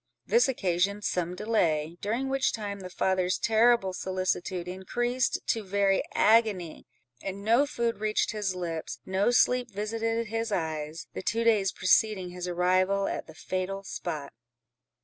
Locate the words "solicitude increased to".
3.93-5.61